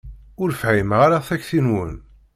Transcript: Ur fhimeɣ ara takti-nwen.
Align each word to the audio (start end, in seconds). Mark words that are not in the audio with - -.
Ur 0.41 0.49
fhimeɣ 0.61 0.99
ara 1.05 1.25
takti-nwen. 1.27 1.93